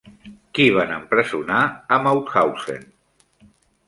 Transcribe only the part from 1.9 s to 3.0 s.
a Mauthausen?